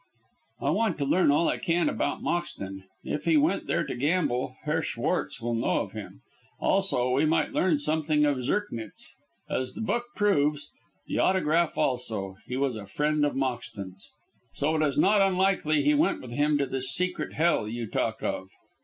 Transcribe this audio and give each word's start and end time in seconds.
"I 0.61 0.71
want 0.71 0.97
to 0.97 1.05
learn 1.05 1.29
all 1.29 1.47
I 1.47 1.59
can 1.59 1.87
about 1.87 2.23
Moxton. 2.23 2.85
If 3.03 3.25
he 3.25 3.37
went 3.37 3.67
there 3.67 3.83
to 3.85 3.95
gamble, 3.95 4.55
Herr 4.63 4.81
Schwartz 4.81 5.39
will 5.39 5.53
know 5.53 5.81
of 5.81 5.91
him. 5.91 6.21
Also 6.59 7.11
we 7.11 7.23
might 7.25 7.53
learn 7.53 7.77
something 7.77 8.25
of 8.25 8.37
Zirknitz. 8.41 9.11
As 9.47 9.73
the 9.73 9.81
book 9.81 10.05
proves, 10.15 10.67
the 11.05 11.19
autograph 11.19 11.77
also, 11.77 12.37
he 12.47 12.57
was 12.57 12.75
a 12.77 12.87
friend 12.87 13.23
of 13.23 13.35
Moxton's, 13.35 14.09
so 14.55 14.75
it 14.75 14.81
is 14.81 14.97
not 14.97 15.21
unlikely 15.21 15.83
he 15.83 15.93
went 15.93 16.19
with 16.19 16.31
him 16.31 16.57
to 16.57 16.65
this 16.65 16.91
secret 16.91 17.33
hell 17.33 17.67
you 17.67 17.85
talk 17.85 18.23
of." 18.23 18.49